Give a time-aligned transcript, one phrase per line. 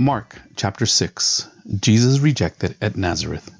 [0.00, 1.48] Mark chapter 6
[1.80, 3.50] Jesus rejected at Nazareth.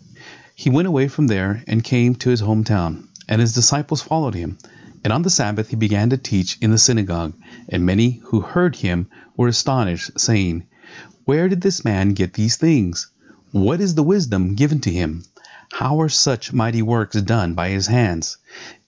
[0.54, 4.56] He went away from there and came to his hometown, and his disciples followed him.
[5.02, 7.34] And on the Sabbath he began to teach in the synagogue,
[7.68, 10.62] and many who heard him were astonished, saying,
[11.24, 13.08] Where did this man get these things?
[13.50, 15.24] What is the wisdom given to him?
[15.72, 18.38] How are such mighty works done by his hands?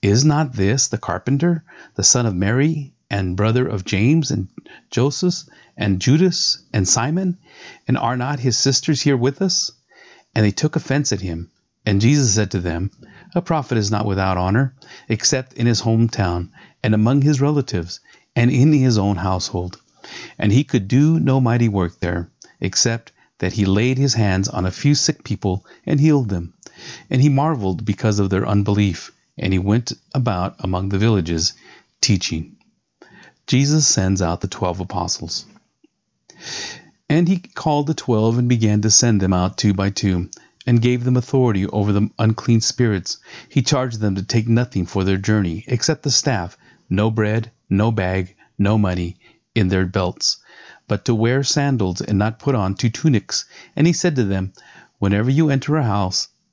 [0.01, 1.65] Is not this the carpenter,
[1.95, 4.47] the son of Mary, and brother of James and
[4.89, 5.43] Joseph
[5.75, 7.37] and Judas and Simon?
[7.85, 9.69] And are not his sisters here with us?
[10.33, 11.51] And they took offense at him.
[11.85, 12.89] And Jesus said to them,
[13.35, 14.75] A prophet is not without honor,
[15.09, 17.99] except in his hometown, and among his relatives,
[18.33, 19.77] and in his own household.
[20.39, 22.29] And he could do no mighty work there,
[22.61, 26.53] except that he laid his hands on a few sick people and healed them.
[27.09, 31.53] And he marveled because of their unbelief, and he went about among the villages,
[31.99, 32.55] teaching.
[33.51, 35.45] Jesus sends out the twelve apostles.
[37.09, 40.29] And he called the twelve and began to send them out two by two,
[40.65, 43.17] and gave them authority over the unclean spirits.
[43.49, 46.57] He charged them to take nothing for their journey, except the staff,
[46.89, 49.17] no bread, no bag, no money
[49.53, 50.37] in their belts,
[50.87, 53.43] but to wear sandals and not put on two tunics.
[53.75, 54.53] And he said to them,
[54.97, 56.29] Whenever you enter a house,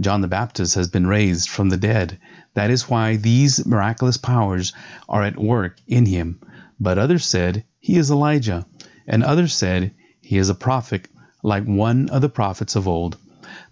[0.00, 2.18] John the Baptist has been raised from the dead.
[2.54, 4.72] That is why these miraculous powers
[5.08, 6.40] are at work in him.
[6.80, 8.66] But others said, He is Elijah.
[9.06, 11.06] And others said, He is a prophet,
[11.44, 13.16] like one of the prophets of old.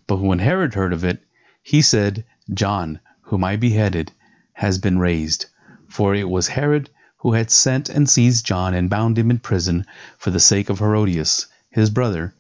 [0.07, 1.23] But when Herod heard of it,
[1.63, 4.13] he said, John, whom I beheaded,
[4.53, 5.47] has been raised.
[5.89, 9.87] For it was Herod who had sent and seized John and bound him in prison
[10.19, 12.35] for the sake of Herodias, his brother,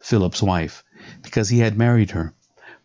[0.00, 0.84] Philip's wife,
[1.22, 2.34] because he had married her.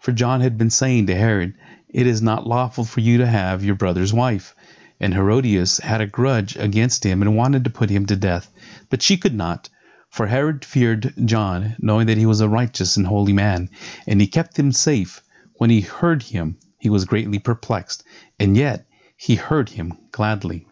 [0.01, 1.53] For John had been saying to Herod,
[1.87, 4.55] It is not lawful for you to have your brother's wife.
[4.99, 8.51] And Herodias had a grudge against him and wanted to put him to death.
[8.89, 9.69] But she could not,
[10.09, 13.69] for Herod feared John, knowing that he was a righteous and holy man,
[14.07, 15.21] and he kept him safe.
[15.57, 18.03] When he heard him, he was greatly perplexed,
[18.39, 20.65] and yet he heard him gladly.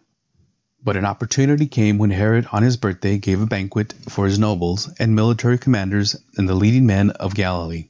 [0.82, 4.90] But an opportunity came when Herod on his birthday gave a banquet for his nobles
[4.98, 7.89] and military commanders and the leading men of Galilee.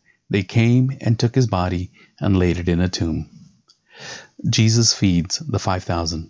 [0.31, 3.29] they came and took his body and laid it in a tomb.
[4.49, 6.29] Jesus feeds the 5,000.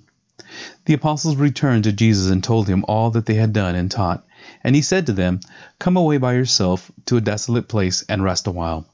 [0.85, 4.25] The apostles returned to Jesus and told him all that they had done and taught.
[4.63, 5.39] And he said to them,
[5.77, 8.87] Come away by yourself to a desolate place and rest a while.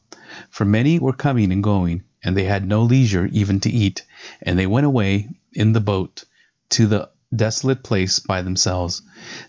[0.49, 4.03] For many were coming and going, and they had no leisure even to eat.
[4.41, 6.25] And they went away in the boat
[6.71, 9.01] to the desolate place by themselves.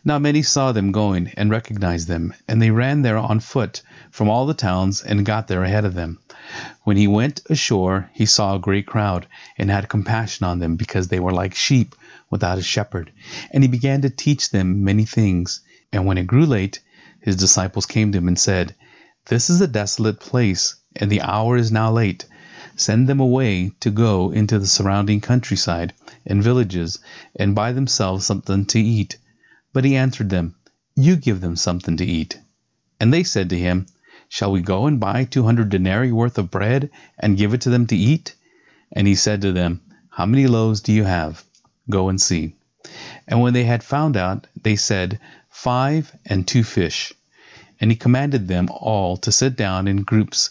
[0.05, 4.29] Now many saw them going and recognized them, and they ran there on foot from
[4.29, 6.19] all the towns and got there ahead of them.
[6.83, 11.07] When he went ashore, he saw a great crowd and had compassion on them because
[11.07, 11.95] they were like sheep
[12.31, 13.13] without a shepherd.
[13.53, 15.61] And he began to teach them many things.
[15.93, 16.81] And when it grew late,
[17.21, 18.75] his disciples came to him and said,
[19.27, 22.25] This is a desolate place, and the hour is now late.
[22.75, 25.93] Send them away to go into the surrounding countryside
[26.27, 26.99] and villages
[27.37, 29.19] and buy themselves something to eat.
[29.73, 30.55] But he answered them,
[30.97, 32.39] You give them something to eat.
[33.01, 33.87] And they said to him,
[34.29, 37.71] Shall we go and buy two hundred denarii worth of bread and give it to
[37.71, 38.35] them to eat?
[38.93, 39.81] And he said to them,
[40.11, 41.45] How many loaves do you have?
[41.89, 42.55] Go and see.
[43.27, 47.13] And when they had found out, they said, Five and two fish.
[47.81, 50.51] And he commanded them all to sit down in groups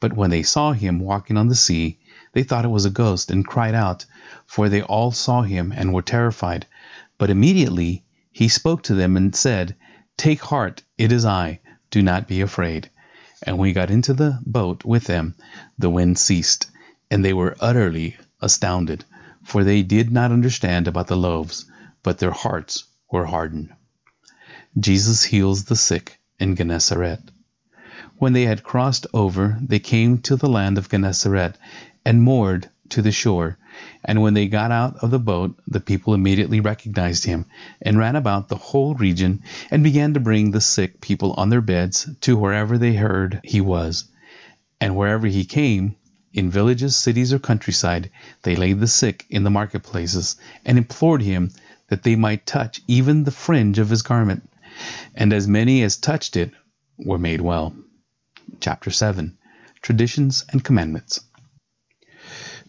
[0.00, 2.00] but when they saw him walking on the sea,
[2.32, 4.06] they thought it was a ghost, and cried out,
[4.46, 6.66] for they all saw him and were terrified.
[7.18, 9.76] But immediately he spoke to them and said,
[10.16, 11.60] Take heart, it is I,
[11.90, 12.90] do not be afraid.
[13.42, 15.34] And when he got into the boat with them,
[15.78, 16.70] the wind ceased,
[17.10, 19.04] and they were utterly astounded,
[19.42, 21.64] for they did not understand about the loaves,
[22.02, 23.70] but their hearts were hardened.
[24.78, 27.20] Jesus heals the sick in Gennesaret.
[28.20, 31.56] When they had crossed over, they came to the land of Gennesaret,
[32.04, 33.56] and moored to the shore.
[34.04, 37.46] And when they got out of the boat, the people immediately recognized him,
[37.80, 41.62] and ran about the whole region, and began to bring the sick people on their
[41.62, 44.04] beds to wherever they heard he was.
[44.82, 45.96] And wherever he came,
[46.34, 48.10] in villages, cities, or countryside,
[48.42, 50.36] they laid the sick in the marketplaces,
[50.66, 51.52] and implored him
[51.88, 54.46] that they might touch even the fringe of his garment.
[55.14, 56.52] And as many as touched it
[56.98, 57.74] were made well.
[58.58, 59.38] Chapter 7
[59.80, 61.20] Traditions and Commandments.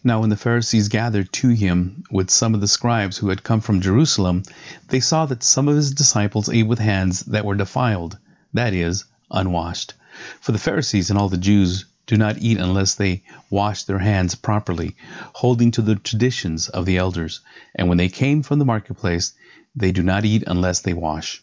[0.04, 3.60] Now, when the Pharisees gathered to him with some of the scribes who had come
[3.60, 4.42] from Jerusalem,
[4.88, 8.18] they saw that some of his disciples ate with hands that were defiled,
[8.52, 9.94] that is, unwashed.
[10.40, 14.34] For the Pharisees and all the Jews do not eat unless they wash their hands
[14.34, 14.96] properly,
[15.34, 17.40] holding to the traditions of the elders.
[17.74, 19.34] And when they came from the marketplace,
[19.74, 21.42] they do not eat unless they wash.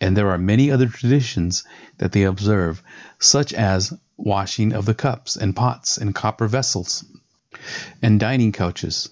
[0.00, 1.64] And there are many other traditions
[1.98, 2.82] that they observe,
[3.18, 7.04] such as washing of the cups and pots and copper vessels
[8.02, 9.08] and dining couches.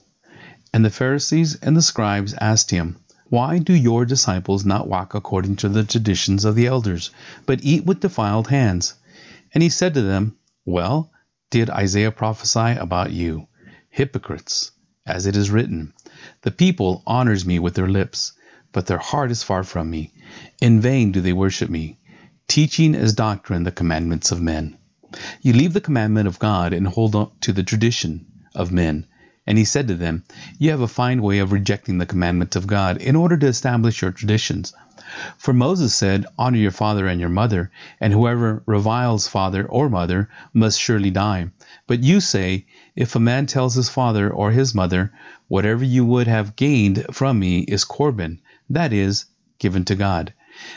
[0.72, 2.96] And the Pharisees and the scribes asked him,
[3.28, 7.10] Why do your disciples not walk according to the traditions of the elders,
[7.46, 8.94] but eat with defiled hands?
[9.52, 11.12] And he said to them, Well,
[11.50, 13.48] did Isaiah prophesy about you,
[13.90, 14.72] hypocrites,
[15.04, 15.92] as it is written,
[16.40, 18.32] The people honors me with their lips,
[18.72, 20.12] but their heart is far from me.
[20.62, 21.98] In vain do they worship me,
[22.46, 24.78] teaching as doctrine the commandments of men.
[25.40, 29.06] You leave the commandment of God and hold on to the tradition of men.
[29.44, 30.22] And he said to them,
[30.60, 34.02] You have a fine way of rejecting the commandments of God in order to establish
[34.02, 34.72] your traditions.
[35.36, 40.28] For Moses said, Honor your father and your mother, and whoever reviles father or mother
[40.54, 41.50] must surely die.
[41.88, 45.12] But you say, If a man tells his father or his mother,
[45.48, 49.24] Whatever you would have gained from me is Corban, that is,
[49.58, 50.32] given to God.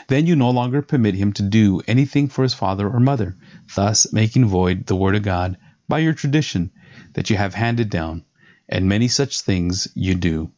[0.08, 3.36] Then you no longer permit him to do anything for his father or mother,
[3.74, 5.56] thus making void the word of God
[5.88, 6.70] by your tradition
[7.14, 8.24] that you have handed down,
[8.68, 10.50] and many such things you do.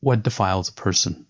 [0.00, 1.26] What defiles a person?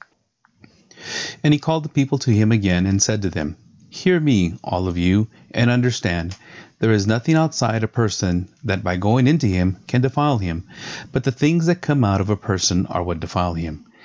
[1.42, 3.56] And he called the people to him again and said to them,
[3.88, 6.36] Hear me, all of you, and understand.
[6.78, 10.68] There is nothing outside a person that by going into him can defile him,
[11.10, 13.86] but the things that come out of a person are what defile him.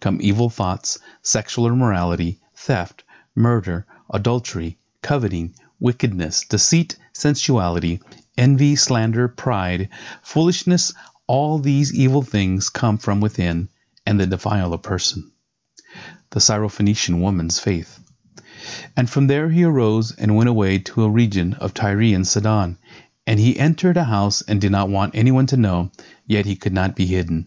[0.00, 8.00] come evil thoughts, sexual immorality, theft, murder, adultery, coveting, wickedness, deceit, sensuality,
[8.36, 9.88] envy, slander, pride,
[10.22, 10.92] foolishness,
[11.26, 13.68] all these evil things come from within
[14.06, 15.30] and they defile a person.
[16.30, 18.00] The Syrophoenician woman's faith.
[18.96, 22.78] And from there he arose and went away to a region of Tyre and Sidon.
[23.26, 25.90] And he entered a house and did not want anyone to know,
[26.26, 27.46] yet he could not be hidden.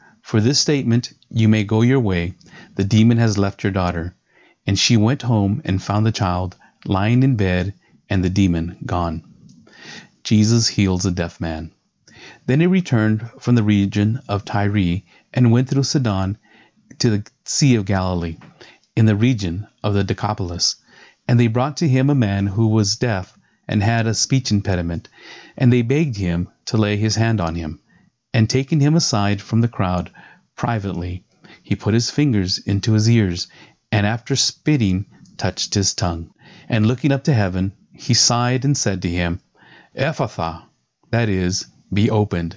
[0.21, 2.35] For this statement you may go your way,
[2.75, 4.15] the demon has left your daughter.
[4.65, 7.73] And she went home and found the child lying in bed
[8.09, 9.23] and the demon gone.
[10.23, 11.71] Jesus heals a deaf man.
[12.45, 15.01] Then he returned from the region of Tyre
[15.33, 16.37] and went through Sidon
[16.99, 18.37] to the Sea of Galilee,
[18.95, 20.75] in the region of the Decapolis.
[21.27, 23.37] And they brought to him a man who was deaf
[23.67, 25.09] and had a speech impediment,
[25.57, 27.79] and they begged him to lay his hand on him.
[28.33, 30.11] And taking him aside from the crowd
[30.55, 31.25] privately,
[31.63, 33.47] he put his fingers into his ears,
[33.91, 35.05] and after spitting,
[35.37, 36.31] touched his tongue.
[36.69, 39.41] And looking up to heaven, he sighed and said to him,
[39.95, 40.63] Ephphatha,
[41.09, 42.55] that is, be opened.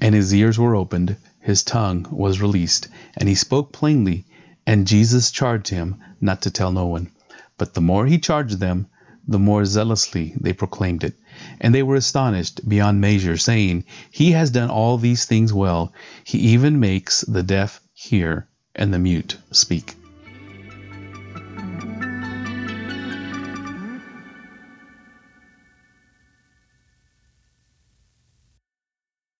[0.00, 4.26] And his ears were opened, his tongue was released, and he spoke plainly.
[4.66, 7.10] And Jesus charged him not to tell no one.
[7.56, 8.88] But the more he charged them,
[9.26, 11.14] the more zealously they proclaimed it.
[11.60, 15.92] And they were astonished beyond measure, saying, He has done all these things well.
[16.24, 19.94] He even makes the deaf hear and the mute speak.